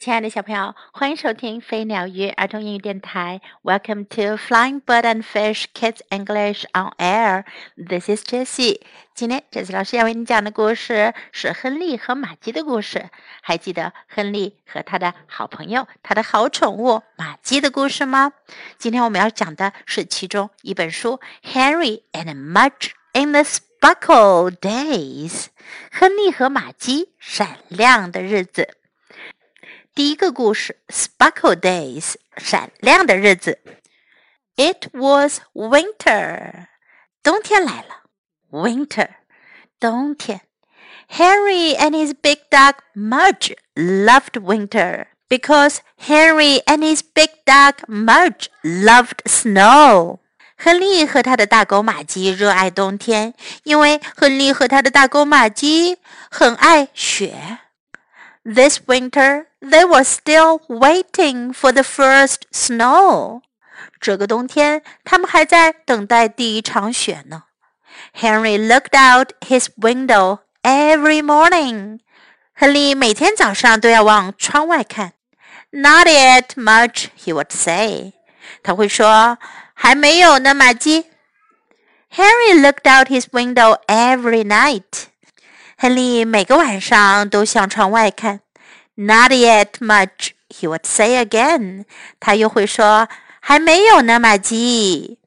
[0.00, 3.42] 亲爱的小朋友，欢迎收听飞鸟鱼儿童英语电台。
[3.62, 7.44] Welcome to Flying Bird and Fish Kids English on Air.
[7.76, 8.80] This is Jessie.
[9.14, 13.10] 今天，Jessie 老师要为你讲的故事是亨利和玛姬的故事。
[13.42, 18.32] 还记得亨利和他的好朋友、他的好宠物玛姬的故事吗？
[18.78, 21.20] 今天我们要讲的是其中一本书
[21.52, 25.32] 《Henry and Mudge in the Sparkle Days》。
[25.92, 28.78] 亨利和玛姬闪亮的日子。
[30.00, 33.58] 第一个故事，Sparkle Days，闪亮的日子。
[34.56, 36.68] It was winter，
[37.22, 38.04] 冬天来了。
[38.50, 39.10] Winter，
[39.78, 40.40] 冬天。
[41.06, 49.18] Henry and his big dog Mudge loved winter because Henry and his big dog Mudge loved
[49.26, 50.20] snow.
[50.56, 55.98] 亨利和他的大狗玛吉热爱冬天，因为亨利和他的大狗玛吉
[56.30, 57.58] 很爱雪。
[58.42, 63.42] This winter, they were still waiting for the first snow。
[64.00, 67.44] 这个冬天，他们还在等待第一场雪呢。
[68.18, 71.22] Henry looked out his window every morning.
[71.22, 72.00] morning。
[72.54, 75.12] 亨利每天早上都要往窗外看。
[75.70, 78.12] Not yet Mudge, he would say。
[78.62, 79.38] 他会说
[79.72, 81.06] ：“还没有呢，玛姬。”
[82.12, 84.82] Henry looked out his window every night.
[84.82, 85.04] night。
[85.78, 88.40] 亨利每个晚上都向窗外看。
[89.00, 91.86] not yet Mudge, he would say again.
[92.18, 93.08] 他又会说
[93.40, 95.18] 还没有呢，玛姬。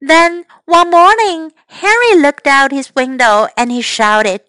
[0.00, 4.40] Then one morning, Henry looked out his window and he shouted,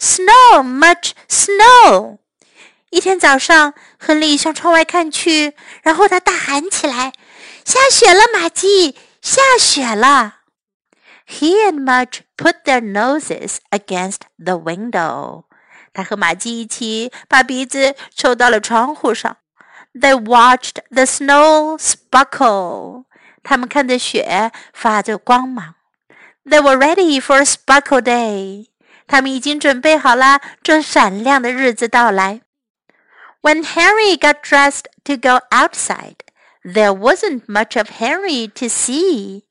[0.00, 2.18] "Snow, Mudge snow!"
[2.90, 7.12] 一天早上，亨利向窗外看去，然后他大喊起来
[7.64, 10.38] ：“下雪了，玛姬，下雪了！”
[11.28, 15.44] He and Mudge put their noses against the window.
[15.94, 19.38] 他和玛姬一起把鼻子凑到了窗户上。
[19.94, 23.04] They watched the snow sparkle。
[23.42, 25.76] 他们看着雪发着光芒。
[26.44, 28.66] They were ready for sparkle day。
[29.06, 32.40] 他们已经准备好了，这闪亮的日子到来。
[33.42, 36.16] When Henry got dressed to go outside,
[36.64, 39.43] there wasn't much of Henry to see.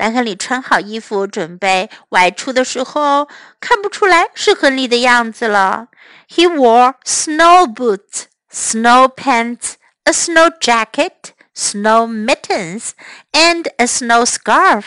[0.00, 3.28] 兰亨利穿好衣服，准备外出的时候，
[3.60, 5.88] 看不出来是亨利的样子了。
[6.26, 9.74] He wore snow boots, snow pants,
[10.04, 12.92] a snow jacket, snow mittens,
[13.32, 14.84] and a snow scarf.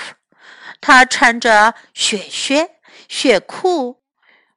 [0.81, 2.71] 他穿着雪靴、
[3.07, 4.01] 雪裤、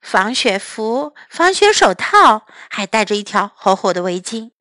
[0.01, 4.53] 防雪服、防雪手套，还戴着一条厚厚的围巾。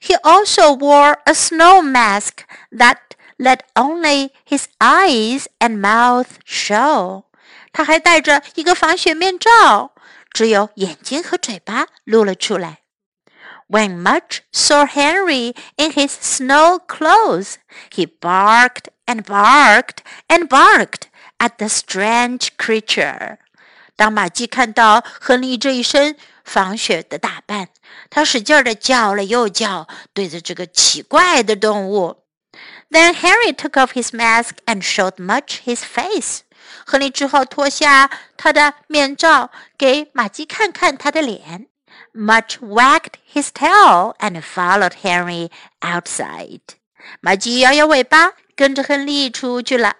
[0.00, 2.96] He also wore a snow mask that
[3.38, 7.24] let only his eyes and mouth show.
[7.72, 9.92] 他还戴着一个防雪面罩，
[10.32, 12.80] 只有眼睛和嘴巴露了出来。
[13.68, 17.54] When Mudge saw Henry in his snow clothes,
[17.90, 21.08] he barked and barked and barked
[21.38, 23.38] at the strange creature.
[23.96, 27.68] 当玛姬看到亨利这一身防雪的打扮，
[28.10, 32.23] 他使劲的叫了又叫，对着这个奇怪的动物。
[32.90, 36.40] Then Henry took off his mask and showed Mudge his face.
[36.86, 41.66] 亨利之后脱下他的面罩，给玛姬看看他的脸。
[42.14, 45.50] Mudge wagged his tail and followed Henry
[45.80, 46.60] outside.
[47.20, 49.96] 马吉摇摇尾巴跟着亨利出去了。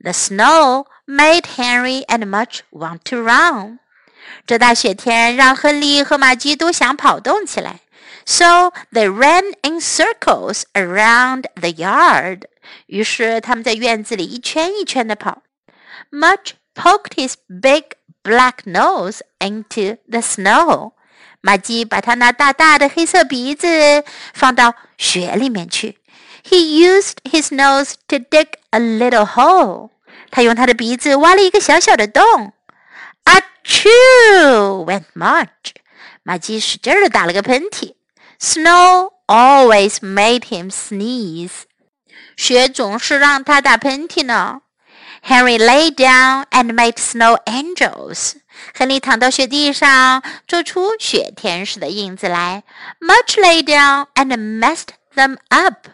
[0.00, 3.78] The snow made Henry and Mudge want to run.
[4.46, 7.80] 这大雪天让亨利和马吉都想跑动起来。
[8.24, 12.42] so they ran in circles around the yard.
[12.86, 15.42] 于是他们在院子里一圈一圈的跑。
[16.10, 20.92] Mudge poked his big black nose into the snow.
[21.40, 25.98] 马基把他那大大的黑色鼻子放到雪里面去。
[26.44, 29.90] He used his nose to dig a little hole.
[30.30, 32.52] 他用他的鼻子挖了一个小小的洞。
[33.24, 34.84] Achoo!
[34.84, 35.74] went Mudge.
[36.22, 37.94] 马基使劲的打了个喷嚏。
[38.42, 41.62] Snow always made him sneeze.
[42.36, 44.62] 雪总是让他打喷嚏呢。
[45.24, 48.32] Henry lay down and made snow angels.
[48.74, 52.64] 亨利躺到雪地上，做出雪天使的印子来。
[52.98, 55.86] Mudge lay down and messed them up.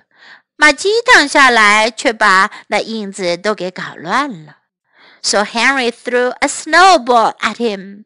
[0.56, 4.56] 马基躺下来，却把那印子都给搞乱了。
[5.22, 8.04] So Henry threw a snowball at him.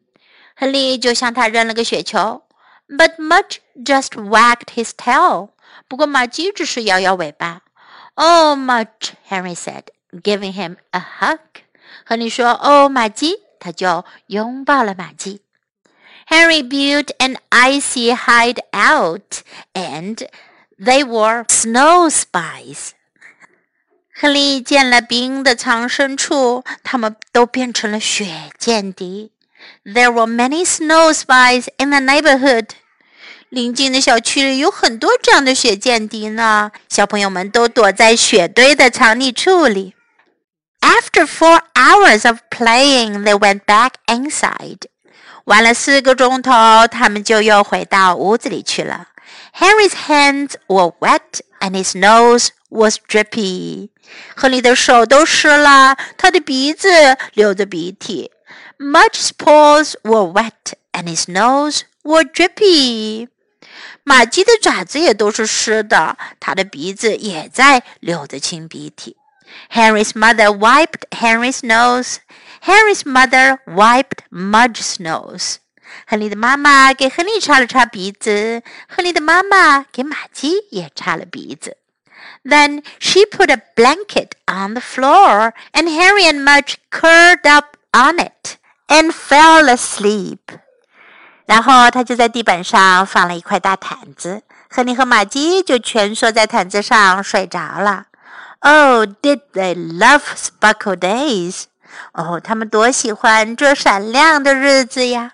[0.57, 2.43] 亨利就向他扔了个雪球。
[2.87, 5.49] but Mudge just wagged his tail.
[5.87, 7.61] 不过马鸡只是摇摇尾巴。
[8.15, 11.39] Oh, Mudge, Henry said, giving him a hug.
[12.05, 15.41] 亨利说：“Oh，马鸡！”他就拥抱了马鸡。
[16.27, 19.41] Henry built an icy hideout,
[19.73, 20.27] and
[20.77, 22.91] they were snow spies.
[24.13, 29.29] 亨利建了冰的藏身处，他们都变成了雪间谍。
[29.85, 32.69] there were many snow spies in the neighborhood.
[33.49, 36.71] 邻近的小区里有很多这样的雪间谍呢。
[36.89, 39.93] 小朋友们都躲在雪堆的藏匿处里。
[40.81, 44.79] After four hours of playing, they went back inside.
[45.45, 46.51] 玩了四个钟头，
[46.87, 49.07] 他们就又回到屋子里去了。
[49.55, 53.89] Henry's hands were wet and his nose was drippy.
[54.35, 56.89] 亨利的手都湿了，他的鼻子
[57.33, 58.31] 流着鼻涕。
[58.83, 63.29] Mudge's paws were wet and his nose was drippy.
[64.03, 69.15] 马鸡的爪子也都是湿的，它的鼻子也在流着清鼻涕。
[69.71, 72.17] Henry's mother wiped Henry's nose.
[72.61, 75.55] Henry's mother wiped Mudge's nose.
[76.05, 81.77] 亨利的妈妈给亨利擦了擦鼻子，亨利的妈妈给马鸡也擦了鼻子。
[82.43, 88.57] Then she put a blanket on the floor, and Henry and Mudge curled up on it.
[88.93, 90.37] And fell asleep.
[91.45, 98.05] 然后他就在地板上放了一块大毯子，亨利和玛姬就蜷缩在毯子上睡着了。
[98.59, 101.63] Oh, did they love sparkle days?
[102.13, 105.33] 哦，他们多喜欢这闪亮的日子呀！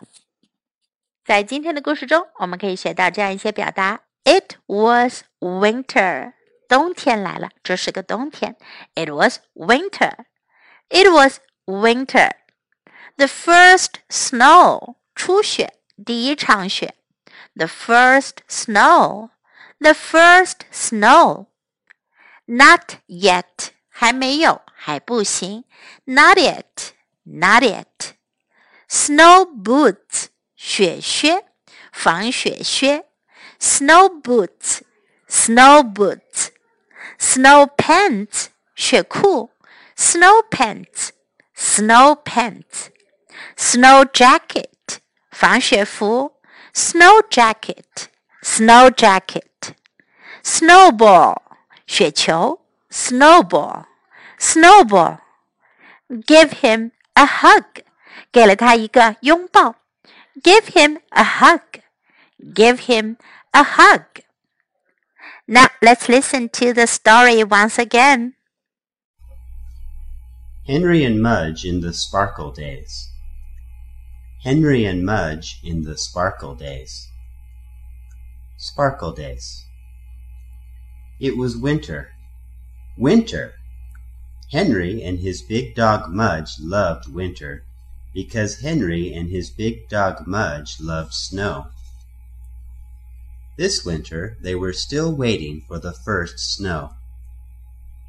[1.25, 6.33] 在今天的故事中，我们可以学到这样一些表达：It was winter，
[6.67, 8.55] 冬天来了，这是个冬天。
[8.95, 10.13] It was winter.
[10.89, 12.31] It was winter.
[13.19, 15.74] The first snow，初雪，
[16.06, 16.95] 第一场雪。
[17.54, 19.31] The first snow,
[19.80, 21.48] the first snow.
[22.45, 25.66] Not yet，还没有，还不行。
[26.06, 26.38] Not
[27.25, 28.13] boots yet。
[28.89, 31.44] Snow boots，雪靴，
[31.92, 33.04] 防雪靴。
[33.60, 36.51] Snow boots，snow boots。
[37.19, 38.45] Snow pants，
[38.75, 39.51] 雪裤。
[39.98, 42.92] Snow pants，snow pants。
[43.59, 45.00] snow jacket.
[45.31, 46.31] 防雪服
[46.73, 48.07] snow jacket.
[48.41, 49.73] Snow jacket.
[50.44, 51.35] Snowball.
[51.85, 52.61] 雪球。
[52.89, 53.83] Snowball.
[54.39, 55.17] Snowball.
[56.07, 57.83] Give him a hug.
[58.31, 59.75] 给了他一个拥抱。
[60.41, 61.81] Give him a hug.
[62.39, 63.17] Give him
[63.51, 64.23] a hug.
[65.45, 68.35] Now let's listen to the story once again.
[70.65, 73.09] Henry and Mudge in the Sparkle Days.
[74.44, 77.09] Henry and Mudge in the Sparkle Days.
[78.56, 79.65] Sparkle Days.
[81.19, 82.12] It was winter.
[82.97, 83.56] Winter!
[84.50, 87.65] Henry and his big dog Mudge loved winter
[88.13, 91.68] because Henry and his big dog Mudge loved snow.
[93.57, 96.94] This winter they were still waiting for the first snow.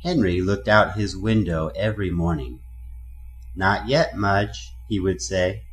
[0.04, 2.60] Henry looked out his window every morning.
[3.56, 5.64] Not yet, Mudge, he would say.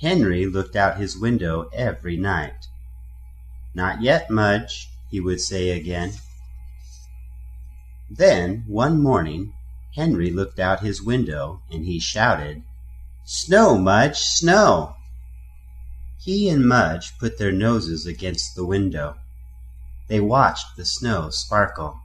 [0.00, 2.68] Henry looked out his window every night.
[3.74, 6.12] Not yet, Mudge, he would say again.
[8.08, 9.52] Then, one morning,
[9.94, 12.62] Henry looked out his window and he shouted,
[13.24, 14.94] Snow, Mudge, snow!
[16.20, 19.16] He and Mudge put their noses against the window.
[20.08, 21.98] They watched the snow sparkle.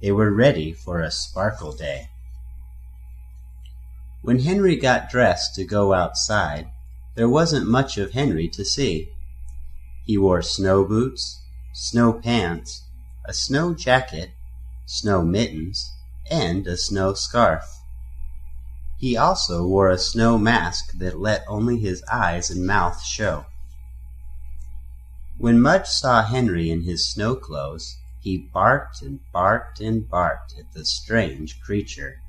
[0.00, 2.08] They were ready for a sparkle day.
[4.22, 6.70] When Henry got dressed to go outside,
[7.14, 9.08] there wasn't much of Henry to see.
[10.04, 11.40] He wore snow boots,
[11.72, 12.82] snow pants,
[13.24, 14.30] a snow jacket,
[14.86, 15.92] snow mittens,
[16.30, 17.64] and a snow scarf.
[18.98, 23.46] He also wore a snow mask that let only his eyes and mouth show.
[25.36, 30.72] When Mudge saw Henry in his snow clothes, he barked and barked and barked at
[30.72, 32.20] the strange creature.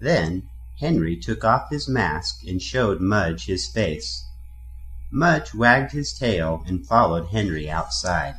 [0.00, 0.48] Then
[0.80, 4.24] Henry took off his mask and showed Mudge his face.
[5.10, 8.34] Mudge wagged his tail and followed Henry outside.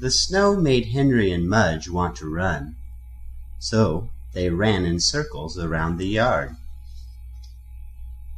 [0.00, 2.76] The snow made Henry and Mudge want to run,
[3.60, 6.56] so they ran in circles around the yard.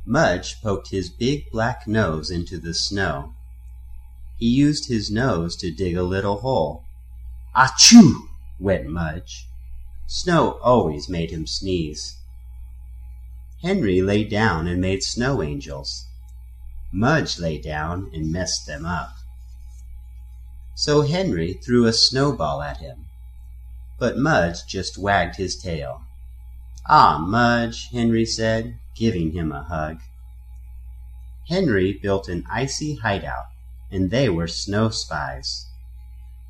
[0.04, 3.34] Mudge poked his big black nose into the snow.
[4.38, 6.84] He used his nose to dig a little hole.
[7.54, 8.28] Achoo!
[8.58, 9.46] went Mudge.
[10.12, 12.16] Snow always made him sneeze.
[13.62, 16.06] Henry lay down and made snow angels.
[16.90, 19.14] Mudge lay down and messed them up.
[20.74, 23.06] So Henry threw a snowball at him.
[24.00, 26.02] But Mudge just wagged his tail.
[26.88, 30.00] Ah, Mudge, Henry said, giving him a hug.
[31.46, 33.46] Henry built an icy hideout,
[33.92, 35.66] and they were snow spies.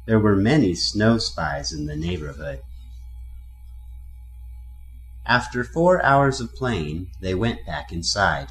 [0.06, 2.62] There were many snow spies in the neighborhood.
[5.30, 8.48] After four hours of playing, they went back inside.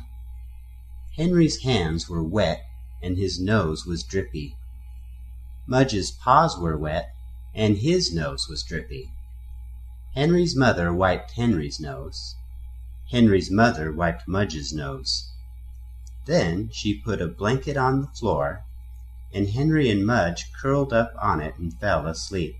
[1.17, 2.65] Henry's hands were wet
[3.03, 4.55] and his nose was drippy.
[5.67, 7.13] Mudge's paws were wet
[7.53, 9.11] and his nose was drippy.
[10.15, 12.35] Henry's mother wiped Henry's nose.
[13.11, 15.33] Henry's mother wiped Mudge's nose.
[16.27, 18.63] Then she put a blanket on the floor,
[19.33, 22.55] and Henry and Mudge curled up on it and fell asleep.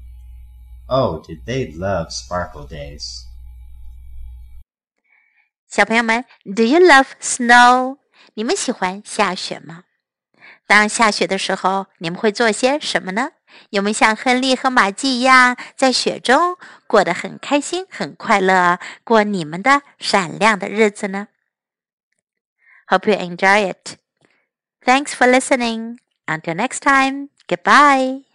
[0.90, 3.26] Oh, did they love sparkle days!
[5.70, 7.98] 小朋友们，Do you love snow？
[8.34, 9.84] 你们喜欢下雪吗？
[10.66, 13.30] 当下雪的时候，你们会做些什么呢？
[13.70, 16.58] 有没有像亨利和玛吉一样，在雪中
[16.88, 21.28] 过得很开心、很快乐，过你们的闪亮的日子呢
[22.88, 23.98] ？Hope you enjoy it.
[24.84, 26.00] Thanks for listening.
[26.26, 27.30] Until next time.
[27.48, 28.29] Goodbye.